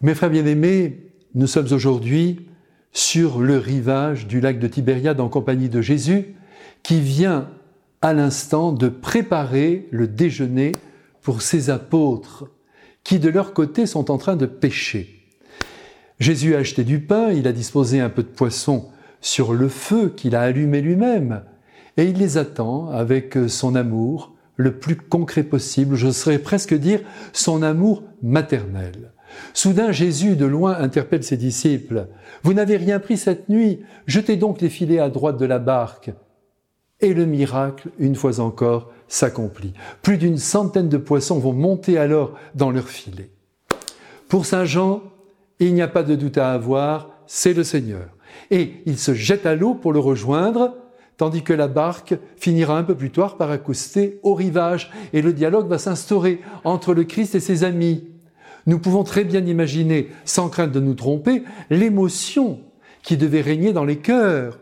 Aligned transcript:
Mes 0.00 0.14
frères 0.14 0.30
bien-aimés, 0.30 1.10
nous 1.34 1.48
sommes 1.48 1.72
aujourd'hui 1.72 2.46
sur 2.92 3.40
le 3.40 3.58
rivage 3.58 4.28
du 4.28 4.40
lac 4.40 4.60
de 4.60 4.68
Tibériade 4.68 5.18
en 5.18 5.28
compagnie 5.28 5.68
de 5.68 5.80
Jésus 5.80 6.36
qui 6.84 7.00
vient 7.00 7.50
à 8.00 8.12
l'instant 8.12 8.70
de 8.70 8.88
préparer 8.88 9.88
le 9.90 10.06
déjeuner 10.06 10.76
pour 11.20 11.42
ses 11.42 11.68
apôtres 11.68 12.48
qui 13.02 13.18
de 13.18 13.28
leur 13.28 13.52
côté 13.52 13.86
sont 13.86 14.12
en 14.12 14.18
train 14.18 14.36
de 14.36 14.46
pêcher. 14.46 15.26
Jésus 16.20 16.54
a 16.54 16.58
acheté 16.58 16.84
du 16.84 17.00
pain, 17.00 17.32
il 17.32 17.48
a 17.48 17.52
disposé 17.52 17.98
un 17.98 18.08
peu 18.08 18.22
de 18.22 18.28
poisson 18.28 18.90
sur 19.20 19.52
le 19.52 19.68
feu 19.68 20.10
qu'il 20.16 20.36
a 20.36 20.42
allumé 20.42 20.80
lui-même, 20.80 21.42
et 21.96 22.04
il 22.04 22.18
les 22.18 22.38
attend 22.38 22.88
avec 22.90 23.36
son 23.48 23.74
amour 23.74 24.36
le 24.54 24.78
plus 24.78 24.94
concret 24.94 25.42
possible, 25.42 25.96
je 25.96 26.10
serais 26.10 26.38
presque 26.38 26.74
dire 26.74 27.00
son 27.32 27.62
amour 27.62 28.04
maternel. 28.22 29.12
Soudain 29.54 29.92
Jésus 29.92 30.36
de 30.36 30.46
loin 30.46 30.76
interpelle 30.78 31.22
ses 31.22 31.36
disciples. 31.36 32.08
Vous 32.42 32.54
n'avez 32.54 32.76
rien 32.76 32.98
pris 32.98 33.16
cette 33.16 33.48
nuit, 33.48 33.80
jetez 34.06 34.36
donc 34.36 34.60
les 34.60 34.68
filets 34.68 34.98
à 34.98 35.10
droite 35.10 35.38
de 35.38 35.46
la 35.46 35.58
barque. 35.58 36.10
Et 37.00 37.14
le 37.14 37.26
miracle, 37.26 37.90
une 37.98 38.16
fois 38.16 38.40
encore, 38.40 38.90
s'accomplit. 39.06 39.72
Plus 40.02 40.18
d'une 40.18 40.38
centaine 40.38 40.88
de 40.88 40.96
poissons 40.96 41.38
vont 41.38 41.52
monter 41.52 41.98
alors 41.98 42.34
dans 42.54 42.70
leurs 42.70 42.88
filets. 42.88 43.30
Pour 44.28 44.46
Saint 44.46 44.64
Jean, 44.64 45.02
il 45.60 45.74
n'y 45.74 45.82
a 45.82 45.88
pas 45.88 46.02
de 46.02 46.14
doute 46.14 46.38
à 46.38 46.52
avoir, 46.52 47.10
c'est 47.26 47.54
le 47.54 47.64
Seigneur. 47.64 48.08
Et 48.50 48.74
il 48.84 48.98
se 48.98 49.14
jette 49.14 49.46
à 49.46 49.54
l'eau 49.54 49.74
pour 49.74 49.92
le 49.92 49.98
rejoindre, 50.00 50.74
tandis 51.16 51.42
que 51.42 51.52
la 51.52 51.68
barque 51.68 52.14
finira 52.36 52.78
un 52.78 52.84
peu 52.84 52.94
plus 52.94 53.10
tard 53.10 53.36
par 53.36 53.50
accoster 53.50 54.20
au 54.22 54.34
rivage, 54.34 54.90
et 55.12 55.22
le 55.22 55.32
dialogue 55.32 55.68
va 55.68 55.78
s'instaurer 55.78 56.40
entre 56.64 56.94
le 56.94 57.04
Christ 57.04 57.34
et 57.34 57.40
ses 57.40 57.64
amis. 57.64 58.04
Nous 58.68 58.78
pouvons 58.78 59.02
très 59.02 59.24
bien 59.24 59.46
imaginer, 59.46 60.10
sans 60.26 60.50
crainte 60.50 60.72
de 60.72 60.78
nous 60.78 60.92
tromper, 60.92 61.42
l'émotion 61.70 62.60
qui 63.02 63.16
devait 63.16 63.40
régner 63.40 63.72
dans 63.72 63.86
les 63.86 63.96
cœurs. 63.96 64.58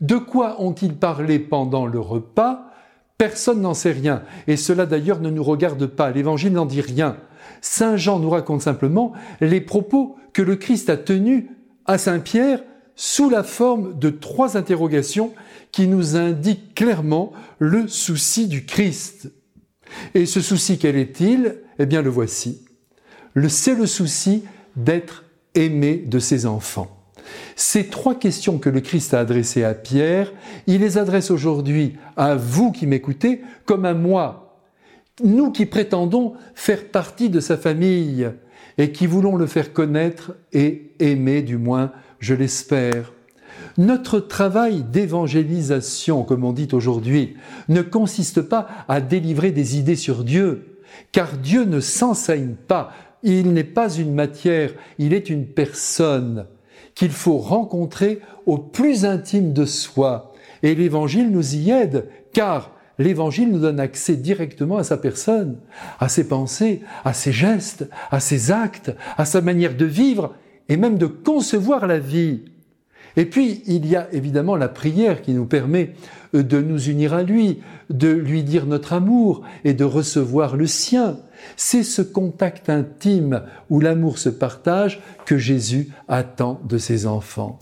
De 0.00 0.14
quoi 0.14 0.62
ont-ils 0.62 0.94
parlé 0.94 1.40
pendant 1.40 1.84
le 1.84 1.98
repas? 1.98 2.70
Personne 3.18 3.60
n'en 3.60 3.74
sait 3.74 3.90
rien, 3.90 4.22
et 4.46 4.56
cela 4.56 4.86
d'ailleurs 4.86 5.20
ne 5.20 5.28
nous 5.28 5.42
regarde 5.42 5.86
pas, 5.86 6.12
l'Évangile 6.12 6.52
n'en 6.52 6.66
dit 6.66 6.80
rien. 6.80 7.16
Saint 7.60 7.96
Jean 7.96 8.20
nous 8.20 8.30
raconte 8.30 8.62
simplement 8.62 9.12
les 9.40 9.60
propos 9.60 10.14
que 10.32 10.42
le 10.42 10.54
Christ 10.54 10.88
a 10.88 10.96
tenus 10.96 11.46
à 11.84 11.98
Saint 11.98 12.20
Pierre 12.20 12.62
sous 12.94 13.28
la 13.28 13.42
forme 13.42 13.98
de 13.98 14.10
trois 14.10 14.56
interrogations 14.56 15.32
qui 15.72 15.88
nous 15.88 16.14
indiquent 16.14 16.76
clairement 16.76 17.32
le 17.58 17.88
souci 17.88 18.46
du 18.46 18.64
Christ. 18.66 19.32
Et 20.14 20.26
ce 20.26 20.40
souci, 20.40 20.78
quel 20.78 20.94
est-il? 20.94 21.56
Eh 21.80 21.86
bien, 21.86 22.02
le 22.02 22.10
voici. 22.10 22.67
C'est 23.48 23.74
le 23.74 23.86
souci 23.86 24.44
d'être 24.76 25.24
aimé 25.54 26.02
de 26.06 26.18
ses 26.18 26.46
enfants. 26.46 26.98
Ces 27.56 27.88
trois 27.88 28.14
questions 28.14 28.58
que 28.58 28.70
le 28.70 28.80
Christ 28.80 29.14
a 29.14 29.20
adressées 29.20 29.64
à 29.64 29.74
Pierre, 29.74 30.32
il 30.66 30.80
les 30.80 30.98
adresse 30.98 31.30
aujourd'hui 31.30 31.96
à 32.16 32.36
vous 32.36 32.72
qui 32.72 32.86
m'écoutez 32.86 33.42
comme 33.64 33.84
à 33.84 33.94
moi. 33.94 34.60
Nous 35.22 35.50
qui 35.50 35.66
prétendons 35.66 36.34
faire 36.54 36.86
partie 36.86 37.28
de 37.28 37.40
sa 37.40 37.56
famille 37.56 38.30
et 38.78 38.92
qui 38.92 39.06
voulons 39.06 39.36
le 39.36 39.46
faire 39.46 39.72
connaître 39.72 40.36
et 40.52 40.92
aimer, 41.00 41.42
du 41.42 41.58
moins, 41.58 41.92
je 42.20 42.34
l'espère. 42.34 43.12
Notre 43.76 44.20
travail 44.20 44.84
d'évangélisation, 44.84 46.22
comme 46.22 46.44
on 46.44 46.52
dit 46.52 46.68
aujourd'hui, 46.72 47.36
ne 47.68 47.82
consiste 47.82 48.40
pas 48.40 48.68
à 48.88 49.00
délivrer 49.00 49.50
des 49.50 49.78
idées 49.78 49.96
sur 49.96 50.24
Dieu, 50.24 50.78
car 51.12 51.36
Dieu 51.36 51.64
ne 51.64 51.80
s'enseigne 51.80 52.54
pas, 52.54 52.92
il 53.22 53.52
n'est 53.52 53.64
pas 53.64 53.92
une 53.92 54.14
matière, 54.14 54.72
il 54.98 55.12
est 55.12 55.30
une 55.30 55.46
personne 55.46 56.46
qu'il 56.94 57.10
faut 57.10 57.38
rencontrer 57.38 58.20
au 58.46 58.58
plus 58.58 59.04
intime 59.04 59.52
de 59.52 59.64
soi. 59.64 60.32
Et 60.62 60.74
l'Évangile 60.74 61.30
nous 61.30 61.54
y 61.54 61.70
aide, 61.70 62.08
car 62.32 62.72
l'Évangile 62.98 63.50
nous 63.50 63.60
donne 63.60 63.80
accès 63.80 64.16
directement 64.16 64.78
à 64.78 64.84
sa 64.84 64.96
personne, 64.96 65.58
à 66.00 66.08
ses 66.08 66.26
pensées, 66.26 66.82
à 67.04 67.12
ses 67.12 67.32
gestes, 67.32 67.88
à 68.10 68.20
ses 68.20 68.50
actes, 68.50 68.94
à 69.16 69.24
sa 69.24 69.40
manière 69.40 69.76
de 69.76 69.84
vivre 69.84 70.34
et 70.68 70.76
même 70.76 70.98
de 70.98 71.06
concevoir 71.06 71.86
la 71.86 71.98
vie. 71.98 72.42
Et 73.16 73.24
puis, 73.24 73.62
il 73.66 73.86
y 73.86 73.96
a 73.96 74.08
évidemment 74.12 74.56
la 74.56 74.68
prière 74.68 75.22
qui 75.22 75.32
nous 75.32 75.46
permet 75.46 75.94
de 76.32 76.60
nous 76.60 76.88
unir 76.88 77.14
à 77.14 77.22
lui, 77.22 77.60
de 77.90 78.08
lui 78.08 78.42
dire 78.42 78.66
notre 78.66 78.92
amour 78.92 79.42
et 79.64 79.74
de 79.74 79.84
recevoir 79.84 80.56
le 80.56 80.66
sien. 80.66 81.18
C'est 81.56 81.82
ce 81.82 82.02
contact 82.02 82.68
intime 82.68 83.42
où 83.70 83.80
l'amour 83.80 84.18
se 84.18 84.28
partage 84.28 85.00
que 85.24 85.38
Jésus 85.38 85.90
attend 86.08 86.60
de 86.64 86.78
ses 86.78 87.06
enfants. 87.06 87.58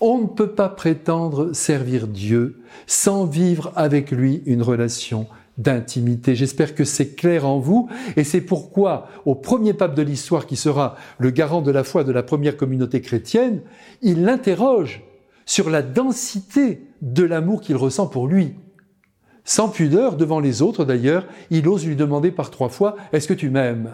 On 0.00 0.18
ne 0.18 0.26
peut 0.26 0.50
pas 0.50 0.68
prétendre 0.68 1.52
servir 1.54 2.06
Dieu 2.06 2.60
sans 2.86 3.24
vivre 3.24 3.72
avec 3.76 4.10
lui 4.10 4.42
une 4.44 4.62
relation 4.62 5.26
d'intimité. 5.58 6.34
J'espère 6.34 6.74
que 6.74 6.84
c'est 6.84 7.14
clair 7.14 7.46
en 7.46 7.58
vous 7.58 7.88
et 8.16 8.24
c'est 8.24 8.42
pourquoi 8.42 9.08
au 9.24 9.34
premier 9.34 9.72
pape 9.72 9.94
de 9.94 10.02
l'histoire 10.02 10.46
qui 10.46 10.56
sera 10.56 10.96
le 11.18 11.30
garant 11.30 11.62
de 11.62 11.70
la 11.70 11.84
foi 11.84 12.04
de 12.04 12.12
la 12.12 12.22
première 12.22 12.56
communauté 12.56 13.00
chrétienne, 13.00 13.62
il 14.02 14.22
l'interroge 14.22 15.02
sur 15.46 15.70
la 15.70 15.80
densité 15.80 16.82
de 17.00 17.22
l'amour 17.22 17.60
qu'il 17.60 17.76
ressent 17.76 18.06
pour 18.06 18.26
lui. 18.26 18.54
Sans 19.46 19.68
pudeur 19.68 20.16
devant 20.16 20.40
les 20.40 20.60
autres 20.60 20.84
d'ailleurs, 20.84 21.24
il 21.50 21.68
ose 21.68 21.86
lui 21.86 21.94
demander 21.94 22.32
par 22.32 22.50
trois 22.50 22.68
fois⁇ 22.68 22.96
Est-ce 23.16 23.28
que 23.28 23.32
tu 23.32 23.48
m'aimes?⁇ 23.48 23.92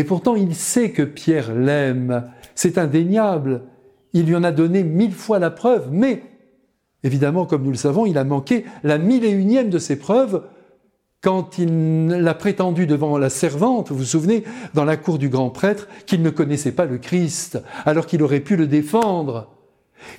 Et 0.00 0.02
pourtant 0.02 0.34
il 0.34 0.54
sait 0.54 0.90
que 0.92 1.02
Pierre 1.02 1.54
l'aime, 1.54 2.24
c'est 2.54 2.78
indéniable, 2.78 3.64
il 4.14 4.24
lui 4.24 4.34
en 4.34 4.42
a 4.42 4.50
donné 4.50 4.82
mille 4.82 5.12
fois 5.12 5.38
la 5.38 5.50
preuve, 5.50 5.88
mais 5.92 6.22
évidemment 7.04 7.44
comme 7.44 7.64
nous 7.64 7.70
le 7.70 7.76
savons, 7.76 8.06
il 8.06 8.16
a 8.16 8.24
manqué 8.24 8.64
la 8.82 8.96
mille 8.96 9.26
et 9.26 9.30
unième 9.30 9.68
de 9.68 9.78
ses 9.78 9.98
preuves 9.98 10.42
quand 11.20 11.58
il 11.58 12.08
l'a 12.08 12.34
prétendu 12.34 12.86
devant 12.86 13.18
la 13.18 13.28
servante, 13.28 13.90
vous 13.90 13.98
vous 13.98 14.04
souvenez, 14.04 14.44
dans 14.72 14.84
la 14.84 14.96
cour 14.96 15.18
du 15.18 15.28
grand 15.28 15.50
prêtre, 15.50 15.88
qu'il 16.06 16.22
ne 16.22 16.30
connaissait 16.30 16.72
pas 16.72 16.86
le 16.86 16.96
Christ, 16.96 17.60
alors 17.84 18.06
qu'il 18.06 18.22
aurait 18.22 18.40
pu 18.40 18.56
le 18.56 18.68
défendre. 18.68 19.50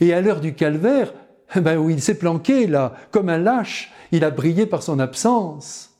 Et 0.01 0.13
à 0.13 0.21
l'heure 0.21 0.41
du 0.41 0.53
calvaire, 0.53 1.13
ben 1.55 1.77
où 1.77 1.89
il 1.89 2.01
s'est 2.01 2.17
planqué 2.17 2.67
là, 2.67 2.93
comme 3.11 3.29
un 3.29 3.37
lâche, 3.37 3.91
il 4.11 4.23
a 4.23 4.31
brillé 4.31 4.65
par 4.65 4.83
son 4.83 4.99
absence. 4.99 5.91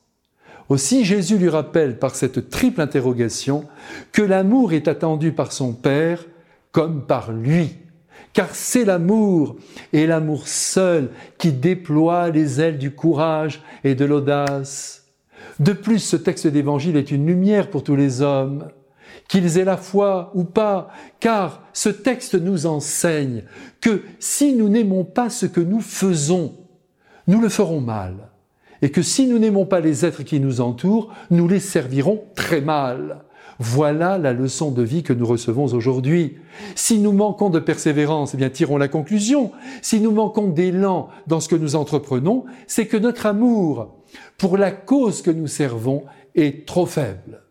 Aussi 0.68 1.04
Jésus 1.04 1.38
lui 1.38 1.48
rappelle 1.48 1.98
par 1.98 2.14
cette 2.14 2.48
triple 2.50 2.80
interrogation 2.80 3.64
que 4.12 4.22
l'amour 4.22 4.72
est 4.72 4.86
attendu 4.88 5.32
par 5.32 5.52
son 5.52 5.72
Père 5.72 6.24
comme 6.72 7.04
par 7.04 7.32
lui 7.32 7.76
car 8.32 8.54
c'est 8.54 8.84
l'amour, 8.84 9.56
et 9.92 10.06
l'amour 10.06 10.46
seul, 10.46 11.10
qui 11.38 11.52
déploie 11.52 12.30
les 12.30 12.60
ailes 12.60 12.78
du 12.78 12.92
courage 12.92 13.62
et 13.84 13.94
de 13.94 14.04
l'audace. 14.04 15.04
De 15.58 15.72
plus, 15.72 15.98
ce 15.98 16.16
texte 16.16 16.46
d'évangile 16.46 16.96
est 16.96 17.10
une 17.10 17.26
lumière 17.26 17.70
pour 17.70 17.82
tous 17.82 17.96
les 17.96 18.22
hommes, 18.22 18.68
qu'ils 19.28 19.58
aient 19.58 19.64
la 19.64 19.76
foi 19.76 20.32
ou 20.34 20.44
pas, 20.44 20.88
car 21.20 21.62
ce 21.72 21.88
texte 21.88 22.34
nous 22.34 22.66
enseigne 22.66 23.44
que 23.80 24.02
si 24.18 24.52
nous 24.52 24.68
n'aimons 24.68 25.04
pas 25.04 25.30
ce 25.30 25.46
que 25.46 25.60
nous 25.60 25.80
faisons, 25.80 26.54
nous 27.26 27.40
le 27.40 27.48
ferons 27.48 27.80
mal, 27.80 28.30
et 28.82 28.90
que 28.90 29.02
si 29.02 29.26
nous 29.26 29.38
n'aimons 29.38 29.66
pas 29.66 29.80
les 29.80 30.04
êtres 30.04 30.22
qui 30.22 30.40
nous 30.40 30.60
entourent, 30.60 31.12
nous 31.30 31.46
les 31.48 31.60
servirons 31.60 32.24
très 32.34 32.60
mal. 32.60 33.24
Voilà 33.62 34.16
la 34.16 34.32
leçon 34.32 34.70
de 34.70 34.82
vie 34.82 35.02
que 35.02 35.12
nous 35.12 35.26
recevons 35.26 35.66
aujourd'hui. 35.66 36.38
Si 36.74 36.98
nous 36.98 37.12
manquons 37.12 37.50
de 37.50 37.58
persévérance, 37.58 38.32
eh 38.32 38.38
bien 38.38 38.48
tirons 38.48 38.78
la 38.78 38.88
conclusion. 38.88 39.52
Si 39.82 40.00
nous 40.00 40.12
manquons 40.12 40.48
d'élan 40.48 41.08
dans 41.26 41.40
ce 41.40 41.48
que 41.48 41.56
nous 41.56 41.76
entreprenons, 41.76 42.46
c'est 42.66 42.86
que 42.86 42.96
notre 42.96 43.26
amour 43.26 43.98
pour 44.38 44.56
la 44.56 44.70
cause 44.70 45.20
que 45.20 45.30
nous 45.30 45.46
servons 45.46 46.04
est 46.34 46.66
trop 46.66 46.86
faible. 46.86 47.42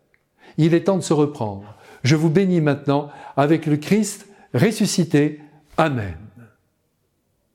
Il 0.58 0.74
est 0.74 0.84
temps 0.84 0.96
de 0.96 1.02
se 1.02 1.12
reprendre. 1.12 1.74
Je 2.02 2.16
vous 2.16 2.30
bénis 2.30 2.60
maintenant 2.60 3.10
avec 3.36 3.66
le 3.66 3.76
Christ 3.76 4.26
ressuscité. 4.54 5.40
Amen. 5.76 6.16